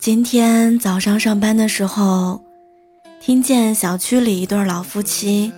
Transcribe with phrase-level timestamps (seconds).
[0.00, 2.42] 今天早上上班的时候，
[3.20, 5.52] 听见小区里一对老夫妻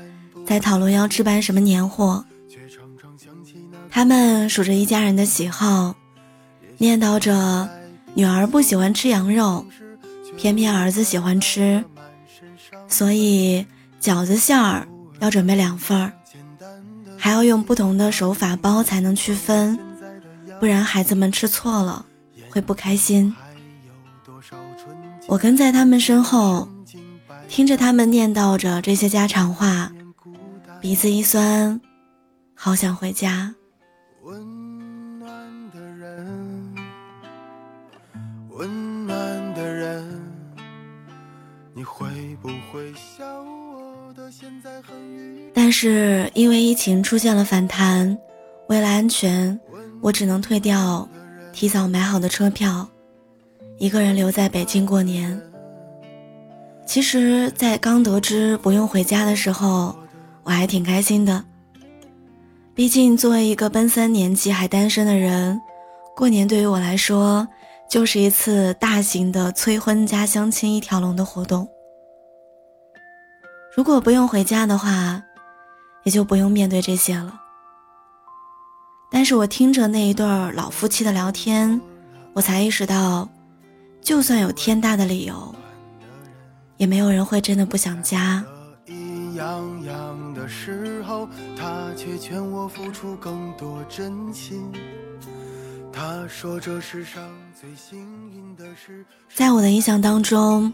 [0.45, 2.25] 在讨论要置办什么年货。
[3.89, 5.95] 他们数着一家人的喜好，
[6.77, 7.71] 念叨着
[8.15, 9.65] 女儿不喜欢吃羊肉，
[10.37, 11.85] 偏偏儿子喜欢吃，
[12.89, 13.65] 所以
[14.01, 14.89] 饺子馅儿
[15.21, 16.13] 要准备两份儿，
[17.17, 19.79] 还要用不同的手法包才能区分，
[20.59, 22.05] 不然孩子们吃错了
[22.51, 23.33] 会不开心。
[25.29, 26.69] 我跟在他们身后，
[27.49, 29.91] 听着他们念叨着这些家常话，
[30.81, 31.81] 鼻子一酸，
[32.55, 33.55] 好想回家。
[34.23, 35.31] 温暖
[35.71, 36.75] 的人，
[38.51, 40.21] 温暖的人，
[41.75, 42.07] 你会
[42.41, 48.17] 不会笑我的现在很愚但是因为疫情出现了反弹，
[48.69, 49.59] 为了安全，
[50.01, 51.09] 我只能退掉
[51.53, 52.89] 提早买好的车票。
[53.83, 55.43] 一个人留在北京过年。
[56.87, 59.93] 其实，在刚得知不用回家的时候，
[60.45, 61.45] 我还挺开心的。
[62.77, 65.61] 毕竟，作为一个奔三年纪还单身的人，
[66.15, 67.45] 过年对于我来说
[67.91, 71.69] 就是一次大型的催婚加相亲一条龙的活动。
[73.77, 75.21] 如果不用回家的话，
[76.05, 77.35] 也就不用面对这些了。
[79.11, 81.81] 但是我听着那一对老夫妻的聊天，
[82.33, 83.29] 我才意识到。
[84.03, 85.55] 就算有天大的理由，
[86.77, 88.45] 也没有人会真的不想家。
[95.95, 97.23] 他说，这世上
[97.59, 98.01] 最幸
[98.33, 100.73] 运的是在我的印象当中，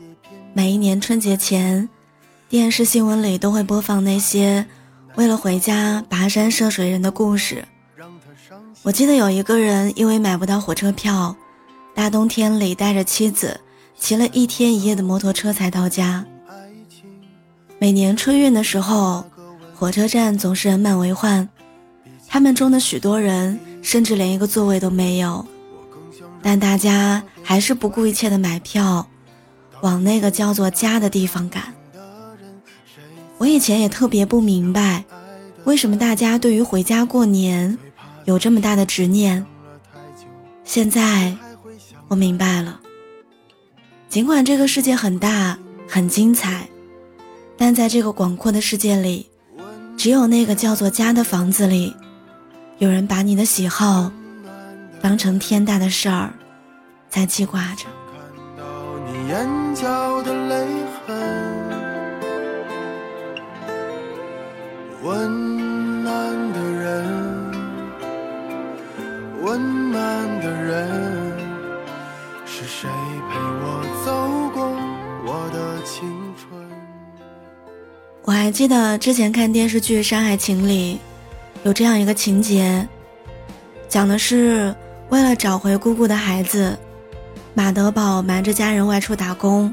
[0.54, 1.86] 每一年春节前，
[2.48, 4.64] 电视新闻里都会播放那些
[5.16, 7.62] 为了回家跋山涉水人的故事。
[8.82, 11.36] 我记得有一个人因为买不到火车票。
[11.98, 13.58] 大冬天里，带着妻子
[13.98, 16.24] 骑了一天一夜的摩托车才到家。
[17.80, 19.24] 每年春运的时候，
[19.74, 21.48] 火车站总是人满为患，
[22.28, 25.44] 他们中的许多人甚至连一个座位都没有，
[26.40, 29.04] 但大家还是不顾一切的买票，
[29.80, 31.74] 往那个叫做家的地方赶。
[33.38, 35.04] 我以前也特别不明白，
[35.64, 37.76] 为什么大家对于回家过年
[38.24, 39.44] 有这么大的执念。
[40.62, 41.36] 现在。
[42.08, 42.80] 我明白了。
[44.08, 46.66] 尽管这个世界很大很精彩，
[47.56, 49.28] 但在这个广阔的世界里，
[49.96, 51.94] 只有那个叫做家的房子里，
[52.78, 54.10] 有人把你的喜好
[55.02, 56.32] 当成天大的事儿，
[57.10, 57.86] 在记挂着。
[65.04, 67.52] 温暖的人，
[69.42, 71.37] 温暖的人。
[72.60, 72.90] 是谁
[73.30, 74.66] 陪我走过
[75.24, 76.02] 我的青
[76.34, 76.60] 春？
[78.24, 80.98] 我还记得之前看电视剧《山海情》里，
[81.62, 82.84] 有这样一个情节，
[83.88, 84.74] 讲的是
[85.08, 86.76] 为了找回姑姑的孩子，
[87.54, 89.72] 马德宝瞒着家人外出打工，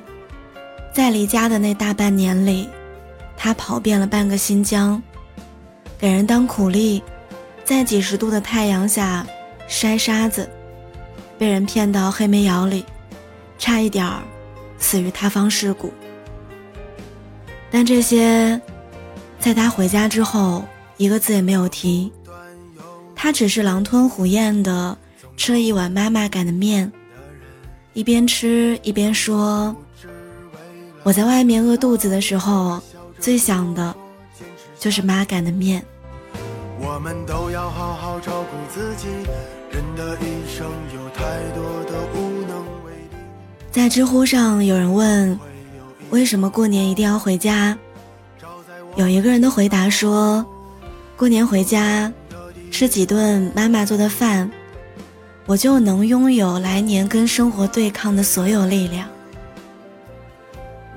[0.93, 2.69] 在离家的那大半年里，
[3.35, 5.01] 他跑遍了半个新疆，
[5.97, 7.01] 给人当苦力，
[7.63, 9.25] 在几十度的太阳下
[9.67, 10.47] 筛沙子。
[11.37, 12.85] 被人骗到黑煤窑里，
[13.57, 14.21] 差一点儿
[14.77, 15.93] 死于塌方事故。
[17.69, 18.59] 但这些，
[19.39, 20.63] 在他回家之后，
[20.97, 22.11] 一个字也没有提。
[23.15, 24.97] 他只是狼吞虎咽的
[25.35, 26.91] 吃了一碗妈妈擀的面，
[27.93, 29.75] 一边吃一边说
[31.03, 32.81] ：“我在外面饿肚子的时候，
[33.19, 33.95] 最想的，
[34.79, 35.83] 就是妈擀的面。”
[36.79, 39.07] 我们都要好好照顾自己。
[39.75, 41.21] 人的一生有太
[41.53, 43.17] 多的无能为力。
[43.73, 45.37] 在知乎上有人问，
[46.11, 47.77] 为什么过年一定要回家？
[48.95, 50.45] 有一个人的回答说，
[51.17, 52.09] 过年回家
[52.71, 54.49] 吃几顿妈妈做的饭，
[55.45, 59.05] 我就能拥有来年跟生活对抗的所有力量。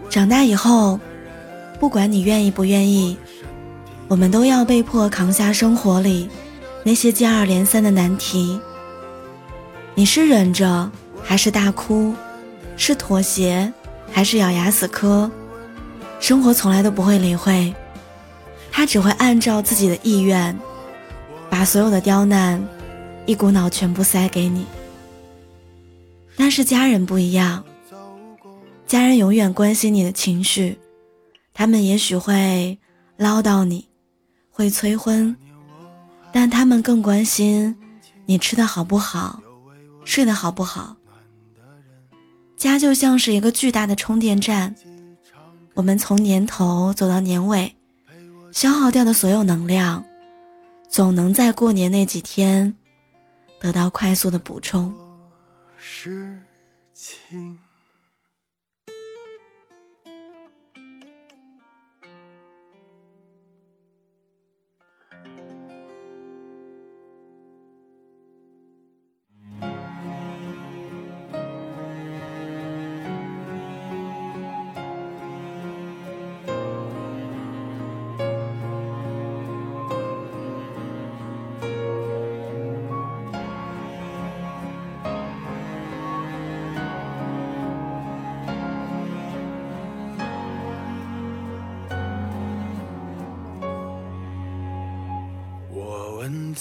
[0.09, 1.01] 长大以后，
[1.81, 3.19] 不管你愿意不愿意，
[4.07, 6.29] 我们都要被迫扛下生活里
[6.85, 8.61] 那些接二连三的难题。
[9.99, 10.89] 你是忍着，
[11.25, 12.15] 还是大哭，
[12.77, 13.73] 是妥协，
[14.12, 15.29] 还是咬牙死磕，
[16.21, 17.75] 生活从来都不会理会，
[18.71, 20.56] 他只会按照自己的意愿，
[21.50, 22.65] 把所有的刁难
[23.27, 24.65] 一股脑全部塞给你。
[26.37, 27.65] 但是家人不一样，
[28.87, 30.79] 家人永远关心你的情绪，
[31.53, 32.79] 他们也许会
[33.17, 33.89] 唠叨你，
[34.49, 35.37] 会催婚，
[36.31, 37.75] 但他们更关心
[38.27, 39.43] 你吃的好不好，
[40.08, 40.96] 睡得好不好。
[42.56, 44.75] 家就像是一个巨大的充电站，
[45.75, 47.76] 我们从年头走到年尾，
[48.50, 50.02] 消耗掉的所有能量，
[50.88, 52.75] 总能在过年那几天
[53.60, 54.93] 得到快速的补充。
[55.76, 56.40] 事
[56.94, 57.58] 情。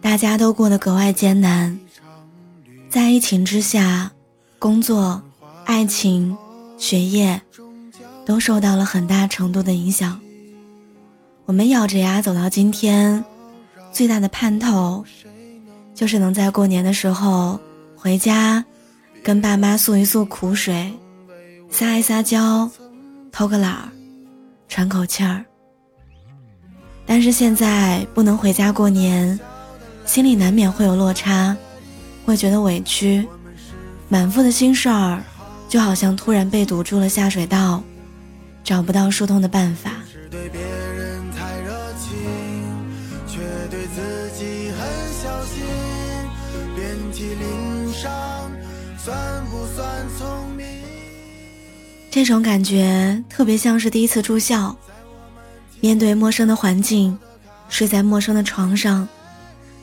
[0.00, 1.78] 大家都过得格外艰难，
[2.88, 4.10] 在疫情之下，
[4.58, 5.22] 工作、
[5.64, 6.36] 爱情、
[6.78, 7.40] 学业
[8.24, 10.18] 都受到了很大程度的影响。
[11.44, 13.22] 我们咬着牙走到今天，
[13.92, 15.04] 最大的盼头
[15.94, 17.60] 就是能在过年的时候
[17.94, 18.64] 回家，
[19.22, 20.92] 跟爸妈诉一诉苦水，
[21.70, 22.70] 撒一撒娇，
[23.30, 23.88] 偷个懒儿，
[24.66, 25.44] 喘口气儿。
[27.04, 29.38] 但是现在不能回家过年。
[30.06, 31.56] 心里难免会有落差，
[32.24, 33.26] 会觉得委屈，
[34.08, 35.22] 满腹的心事儿，
[35.68, 37.82] 就好像突然被堵住了下水道，
[38.64, 39.92] 找不到疏通的办法。
[52.10, 54.76] 这种感觉特别像是第一次住校，
[55.80, 57.16] 面对陌生的环境，
[57.68, 59.08] 睡在陌生的床上。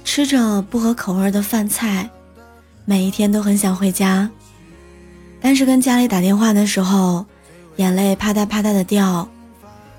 [0.07, 2.09] 吃着不合口味的饭菜，
[2.85, 4.27] 每一天都很想回家，
[5.41, 7.25] 但是跟家里打电话的时候，
[7.75, 9.27] 眼泪啪嗒啪嗒的掉，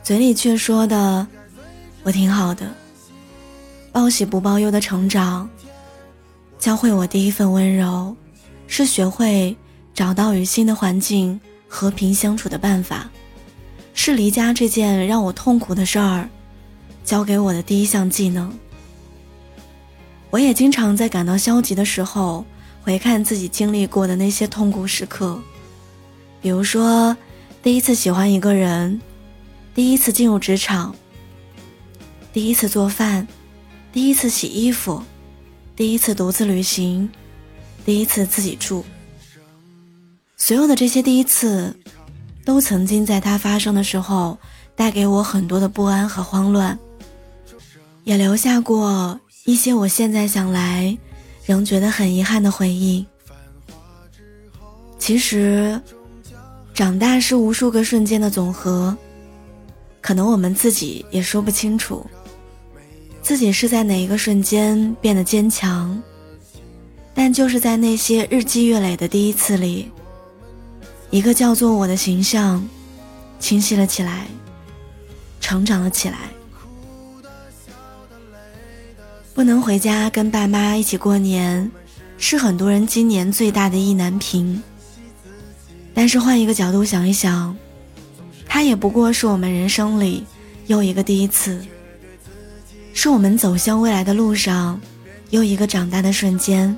[0.03, 1.25] 嘴里却说的
[2.05, 2.75] “我挺好的”。
[3.93, 5.49] 报喜不报忧的成长，
[6.59, 8.17] 教会我第一份温柔，
[8.67, 9.55] 是学会
[9.93, 13.11] 找到与新的环境和平相处的办法，
[13.93, 16.27] 是离家这件让我痛苦的事儿，
[17.05, 18.51] 教给我的第一项技能。
[20.31, 22.45] 我也经常在感到消极的时候，
[22.83, 25.41] 回看自己经历过的那些痛苦时刻，
[26.43, 27.17] 比如说，
[27.63, 29.01] 第一次喜欢一个人，
[29.75, 30.95] 第一次进入职场，
[32.33, 33.27] 第一次做饭，
[33.91, 35.03] 第一次洗衣服，
[35.75, 37.09] 第一次独自旅行，
[37.87, 38.85] 第一次自己住。
[40.37, 41.75] 所有的这些第一次，
[42.45, 44.39] 都曾经在它发生的时候，
[44.77, 46.79] 带给我很多的不安和慌乱，
[48.05, 49.19] 也留下过。
[49.49, 50.95] 一些我现在想来，
[51.47, 53.07] 仍觉得很遗憾的回忆。
[54.99, 55.81] 其实，
[56.75, 58.95] 长大是无数个瞬间的总和，
[60.03, 62.07] 可能我们自己也说不清楚，
[63.23, 65.99] 自己是在哪一个瞬间变得坚强。
[67.15, 69.91] 但就是在那些日积月累的第一次里，
[71.09, 72.63] 一个叫做我的形象，
[73.41, 74.27] 清晰了起来，
[75.41, 76.19] 成长了起来。
[79.39, 81.71] 不能回家跟爸妈一起过年，
[82.17, 84.61] 是很多人今年最大的意难平。
[85.95, 87.57] 但是换一个角度想一想，
[88.49, 90.27] 它也不过是我们人生里
[90.67, 91.65] 又一个第一次，
[92.93, 94.81] 是我们走向未来的路上
[95.31, 96.77] 又一个长大的瞬间。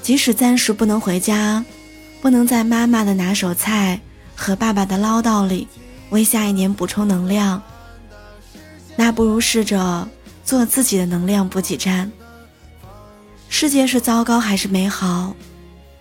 [0.00, 1.64] 即使暂时不能回家，
[2.22, 4.00] 不能在妈妈的拿手菜
[4.36, 5.66] 和爸爸的唠叨里
[6.10, 7.60] 为下一年补充能量，
[8.94, 10.08] 那不如试着。
[10.50, 12.10] 做自己的能量补给站。
[13.48, 15.32] 世界是糟糕还是美好，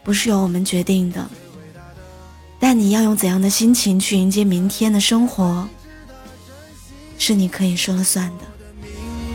[0.03, 1.23] 不是由我们决定的。
[2.59, 5.69] 但你要用怎样的心情去迎接明天的生活，
[7.19, 8.45] 是你可以说了算的。
[8.81, 8.91] 明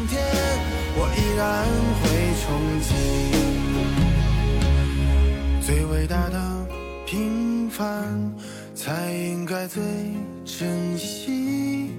[0.09, 0.21] 天
[0.97, 1.65] 我依然
[2.03, 2.09] 会
[2.43, 2.51] 憧
[5.63, 6.67] 憬，最伟大的
[7.07, 8.35] 平凡
[8.75, 9.81] 才应该最
[10.45, 11.93] 珍惜。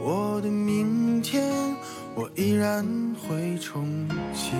[0.00, 1.42] 我的明天
[2.14, 2.84] 我依然
[3.26, 3.86] 会憧
[4.34, 4.52] 憬